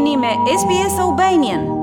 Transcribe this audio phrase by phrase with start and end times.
[0.00, 1.79] i një me SBS Albanian.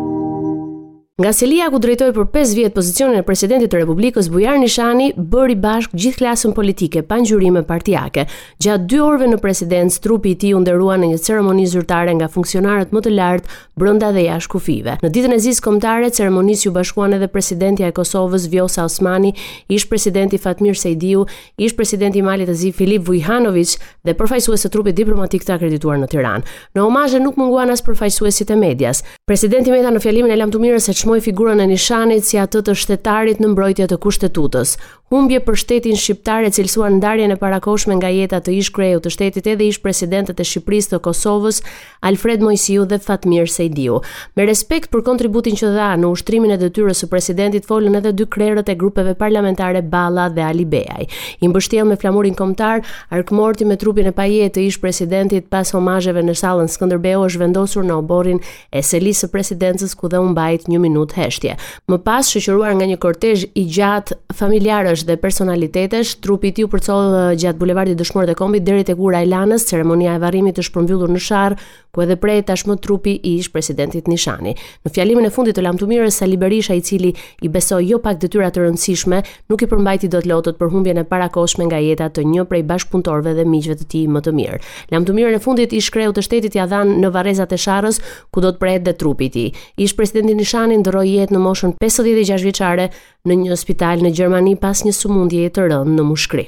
[1.17, 5.55] Nga Selia ku drejtoi për 5 vjet pozicionin e presidentit të Republikës Bujar Nishani, bëri
[5.57, 8.27] bashk gjithë klasën politike pa ngjyrime partijake.
[8.61, 12.27] Gjatë 2 orëve në presidencë, trupi i tij u ndërua në një ceremonizë zyrtare nga
[12.29, 14.95] funksionarët më të lartë, brenda dhe jashtë kufive.
[15.01, 19.33] Në ditën e zisë kombëtare, ceremonisë u bashkuan edhe presidenti i Kosovës Vjosa Osmani,
[19.73, 21.25] ish presidenti Fatmir Sejdiu,
[21.57, 23.73] ish presidenti i Malit të Zi Filip Vujanović
[24.05, 26.45] dhe përfaqësues të trupit diplomatik të akredituar në Tiranë.
[26.77, 29.01] Në omazhe nuk munguan as përfaqësuesit e medias.
[29.27, 33.39] Presidenti Meta në fjalimin e lamtumirës së Moj figurën e Nishanit si atë të shtetarit
[33.39, 34.73] në mbrojtje të kushtetutës.
[35.07, 39.11] Humbje për shtetin shqiptar e cilësuar ndarjen e parakoshme nga jeta të ish kreu të
[39.13, 41.61] shtetit edhe ish presidentet e Shqipërisë të Kosovës,
[42.09, 44.01] Alfred Mojsiu dhe Fatmir Sejdiu.
[44.35, 48.27] Me respekt për kontributin që dha në ushtrimin e detyrës së presidentit, folën edhe dy
[48.35, 51.07] krerët e grupeve parlamentare Balla dhe Ali Beaj.
[51.39, 52.83] I mbështjell me flamurin kombëtar,
[53.15, 57.87] arkmorti me trupin e pajet të ish presidentit pas homazheve në sallën Skënderbeu është vendosur
[57.87, 58.43] në oborrin
[58.75, 61.55] e selisë së ku dhe u 1 minutë heshtje.
[61.91, 66.71] Më pas shoqëruar nga një kortezh i gjatë familjarësh dhe personalitetesh, trupi i tij u
[66.73, 70.57] përcoll uh, gjatë bulevardit Dëshmor dhe Kombit deri tek ura e Lanës, ceremonia e varrimit
[70.59, 71.55] është shpërmbyllur në sharr,
[71.93, 74.53] ku edhe prej tashmë trupi i ish presidentit Nishani.
[74.85, 77.13] Në fjalimin e fundit të lamtumirës Sali Berisha, i cili
[77.45, 81.05] i besoi jo pak detyra të rëndësishme, nuk i përmbajti dot lotët për humbjen e
[81.09, 84.59] parakoshme nga jeta të një prej bashkëpunëtorëve dhe miqve të tij më të mirë.
[84.93, 87.97] Lamtumirën e fundit i shkreu të shtetit ja dhan në varrezat e sharrës,
[88.31, 89.49] ku do të pret dhe trupi i tij.
[89.87, 92.87] Ish presidenti Nishani ndëroi jetë në moshën 56 vjeçare
[93.27, 96.47] në një spital në Gjermani pas një sëmundjeje të rëndë në mushkëri.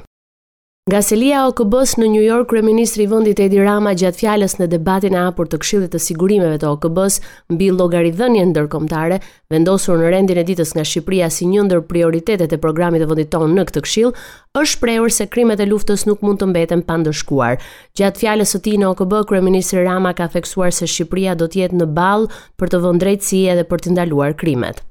[0.89, 5.13] Nga Selia OKB-s në New York, kryeministri i vendit Edi Rama gjatë fjalës në debatin
[5.13, 7.19] e hapur të Këshillit të Sigurimeve të OKB-s
[7.53, 9.19] mbi llogaridhënien ndërkombëtare
[9.53, 13.29] vendosur në rendin e ditës nga Shqipëria si një ndër prioritetet e programit të vendit
[13.35, 14.15] tonë në këtë Këshill,
[14.57, 17.61] është shprehur se krimet e luftës nuk mund të mbeten pa ndëshkuar.
[17.93, 21.83] Gjatë fjalës së tij në OKB, kryeministri Rama ka theksuar se Shqipëria do të jetë
[21.83, 22.25] në ball
[22.57, 24.81] për të vënë drejtësi edhe për të ndaluar krimet.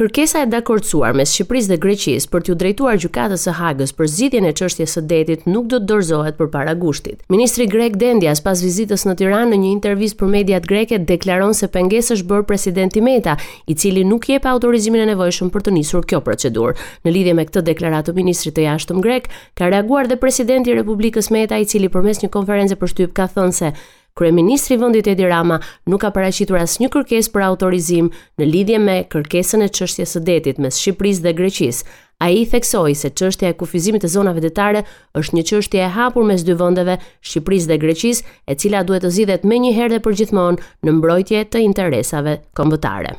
[0.00, 4.46] Kërkesa e dakordsuar mes Shqipërisë dhe Greqisë për t'u drejtuar gjykatës së Hagës për zgjidhjen
[4.48, 7.18] e çështjes së detit nuk do të dorëzohet përpara gushtit.
[7.34, 11.68] Ministri grek Dendias pas vizitës në Tiranë në një intervistë për mediat greke deklaron se
[11.74, 13.36] pengesë është bërë presidenti Meta,
[13.68, 16.78] i cili nuk jep autorizimin e nevojshëm për të nisur kjo procedurë.
[17.04, 20.80] Në lidhje me këtë deklaratë të ministrit të jashtëm grek, ka reaguar dhe presidenti i
[20.80, 23.74] Republikës Meta, i cili përmes një konferencë për shtyp ka thënë se
[24.18, 28.08] Kryeministri i vendit Edi Rama nuk ka paraqitur asnjë kërkesë për autorizim
[28.40, 31.86] në lidhje me kërkesën e çështjes së detit mes Shqipërisë dhe Greqisë.
[32.26, 34.82] Ai theksoi se çështja e kufizimit të zonave detare
[35.22, 36.98] është një çështje e hapur mes dy vendeve,
[37.30, 42.38] Shqipërisë dhe Greqisë, e cila duhet të zgjidhet menjëherë dhe përgjithmonë në mbrojtje të interesave
[42.60, 43.16] kombëtare.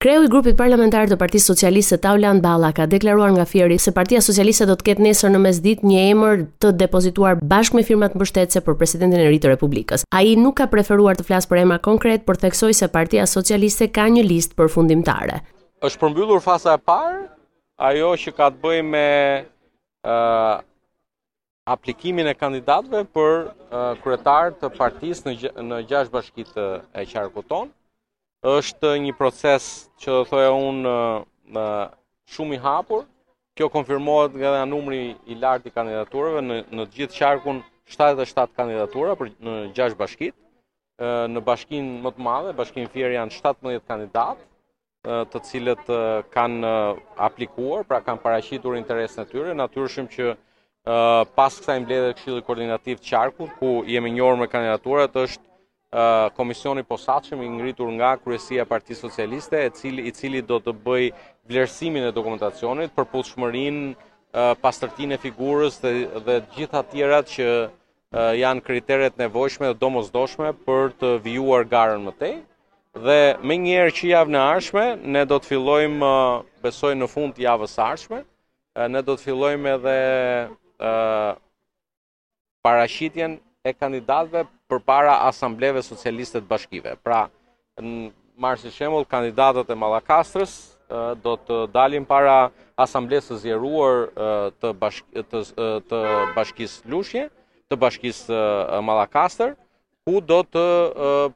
[0.00, 4.22] Kreu i grupit parlamentar të Partisë Socialiste Taulan Balla, ka deklaruar nga Fieri se Partia
[4.24, 8.62] Socialiste do të ketë nesër në mesditë një emër të depozituar bashkë me firmat mbështetëse
[8.68, 10.06] për presidentin e ri të Republikës.
[10.16, 14.06] Ai nuk ka preferuar të flasë për emra konkret, por theksoi se Partia Socialiste ka
[14.14, 15.36] një listë përfundimtare.
[15.84, 17.18] Është përmbyllur faza e parë,
[17.90, 19.06] ajo që ka të bëjë me
[21.76, 23.52] aplikimin e kandidatëve për uh,
[24.00, 26.66] kryetar të partisë në në bashkit bashkitë
[27.04, 27.72] e qarkut tonë
[28.48, 29.64] është një proces
[30.00, 31.64] që do thoja unë
[32.34, 33.02] shumë i hapur.
[33.58, 37.58] Kjo konfirmohet nga, nga numri i lartë i kandidaturëve në në të gjithë qarkun
[37.92, 40.34] 77 kandidatura për në 6 bashkit.
[41.32, 44.42] në bashkin më të madhe, bashkin Fier janë 17 kandidatë
[45.32, 45.86] të cilët
[46.34, 46.72] kanë
[47.26, 50.26] aplikuar, pra kanë paraqitur interesin e tyre, natyrshëm që
[51.38, 55.49] pas kësaj mbledhje këshilli koordinativ të qarkut, ku jemi njohur me kandidaturat, është
[56.36, 61.10] komisioni posaqëm i ngritur nga Kryesia Parti Socialiste, cili, i cili do të bëj
[61.50, 63.96] vlerësimin e dokumentacionit për pushmërin
[64.62, 67.48] pastërtin e figurës dhe, gjitha tjerat që
[68.38, 72.36] janë kriteret nevojshme dhe domosdoshme për të vijuar garën më tej.
[73.06, 74.84] Dhe me njerë që javë në arshme,
[75.14, 76.14] ne do të fillojmë,
[76.62, 78.22] besoj në fund javës arshme,
[78.90, 79.98] ne do të fillojmë edhe
[82.62, 86.94] parashitjen e kandidatëve përpara asambleve socialiste të bashkive.
[87.04, 87.26] Pra,
[87.80, 88.10] në
[88.40, 90.54] marrë si shembull kandidatët e Mallakastrës
[91.22, 92.50] do të dalin para
[92.82, 94.06] asamblesë së zgjeruar
[94.62, 94.72] të
[96.36, 97.26] bashkis të Lushje,
[97.68, 98.38] të bashkisë
[98.86, 99.52] Malakastrë,
[100.08, 100.64] ku do të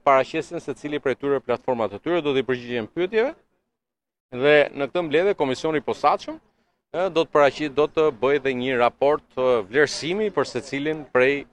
[0.07, 3.35] paraqesin se cili prej tyre platformat të tyre do të përgjigjen pyetjeve.
[4.35, 6.41] Dhe në këtë mbledhje komisioni i posaçëm
[7.15, 9.37] do të paraqit do të bëjë dhe një raport
[9.71, 11.45] vlerësimi për secilin prej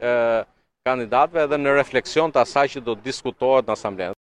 [0.88, 4.20] kandidatve edhe në refleksion të asaj që do të diskutohet në asamblenet.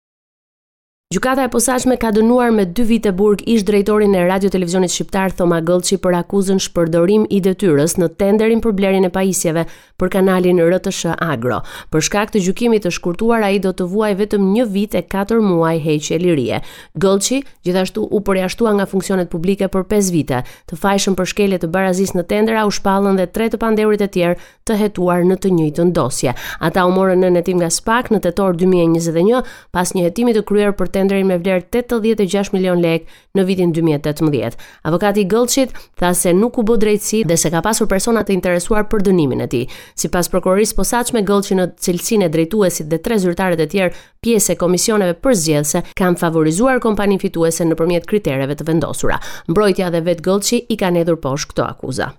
[1.13, 5.29] Gjukata e posaqme ka dënuar me dy vite burg ish drejtorin e radio televizionit shqiptar
[5.37, 9.67] Thoma Gëlqi për akuzën shpërdorim i detyres në tenderin për blerin e pajisjeve
[10.01, 11.59] për kanalin RTS Agro.
[11.93, 15.37] Për shkak të gjukimit të shkurtuar ai do të vuaj vetëm 1 vit e 4
[15.45, 16.57] muaj heqje e lirie.
[16.97, 17.37] Gëlqi
[17.69, 20.41] gjithashtu u përjashtua nga funksionet publike për 5 vite.
[20.65, 24.09] Të fajshëm për shkelje të barazis në tendera u shpallën dhe tre të pandehurit e
[24.17, 26.33] tjerë të hetuar në të njëjtën dosje.
[26.57, 30.73] Ata u morën në hetim nga Spak në tetor 2021 pas një hetimi të kryer
[30.73, 33.03] për Skënderin me vlerë 86 milion lek
[33.37, 34.57] në vitin 2018.
[34.89, 38.87] Avokati Gëllçit tha se nuk u bë drejtësi dhe se ka pasur persona të interesuar
[38.89, 39.65] për dënimin e tij.
[39.99, 44.59] Sipas prokurorisë posaçme Gëllçi në cilësinë e drejtuesit dhe tre zyrtarë të tjerë pjesë e
[44.63, 49.21] komisioneve përzgjedhëse kanë favorizuar kompaninë fituese nëpërmjet kritereve të vendosura.
[49.51, 52.13] Mbrojtja dhe vet Gëllçi i kanë hedhur poshtë këto akuza.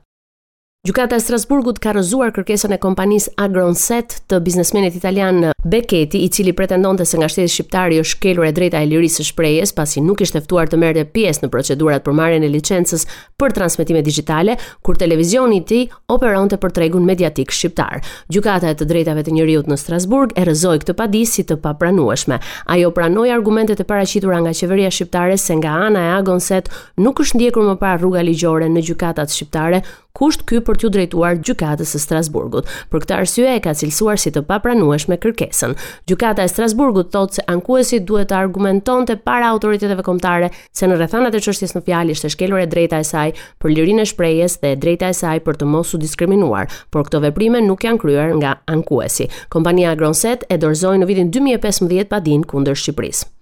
[0.86, 6.52] Gjukata e Strasburgut ka rëzuar kërkesën e kompanisë Agronset të biznesmenit italian Beketi, i cili
[6.54, 9.98] pretendonte se nga shteti shqiptar i është shkelur e drejta e lirisë shprejes, shprehjes, pasi
[10.04, 13.02] nuk ishte ftuar të merrte pjesë në procedurat për marrjen e licencës
[13.34, 14.54] për transmetime digjitale,
[14.86, 18.04] kur televizioni i ti tij operonte për tregun mediatik shqiptar.
[18.30, 22.38] Gjukata e të drejtave të njëriut në Strasburg e rrëzoi këtë padisë si të papranueshme.
[22.70, 26.70] Ajo pranoi argumentet e paraqitura nga qeveria shqiptare se nga ana e Agronset
[27.02, 29.82] nuk është ndjekur më par rruga ligjore në gjykatat shqiptare,
[30.16, 32.68] kusht ky për t'u drejtuar gjykatës së Strasburgut.
[32.92, 35.72] Për këtë arsye e ka cilësuar si të papranueshme kërkesën.
[36.10, 41.32] Gjykata e Strasburgut thotë se ankuesi duhet të argumentonte para autoriteteve kombëtare se në rrethana
[41.32, 43.32] të çështjes në fjalë ishte shkelur e drejta e saj
[43.62, 47.06] për lirinë e shprehjes dhe e drejta e saj për të mos u diskriminuar, por
[47.08, 49.30] këto veprime nuk janë kryer nga ankuesi.
[49.52, 53.35] Kompania Gronset e dorëzoi në vitin 2015 padinë kundër Shqipërisë.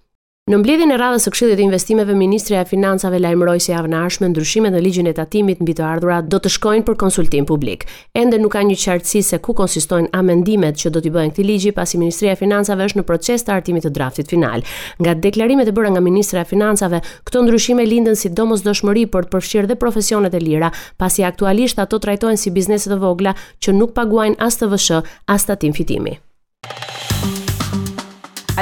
[0.45, 4.27] Në mbledhjen e radhës së Këshillit të Investimeve, Ministria e Financave lajmëroi se janë ardhshme
[4.29, 7.87] ndryshimet në ligjin e tatimit mbi të ardhurat do të shkojnë për konsultim publik.
[8.13, 11.73] Ende nuk ka një qartësi se ku konsistojnë amendimet që do t'i bëhen këtij ligji
[11.73, 14.61] pasi Ministria e Financave është në proces të hartimit të draftit final.
[15.01, 19.33] Nga deklarimet e bëra nga Ministra e Financave, këto ndryshime lindën si domosdoshmëri për të
[19.33, 20.69] përfshirë dhe profesionet e lira,
[21.01, 25.73] pasi aktualisht ato trajtohen si biznese të vogla që nuk paguajnë as TVSH, as tatim
[25.73, 26.19] fitimi.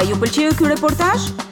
[0.08, 1.28] ju pëlqeu ky reportazh?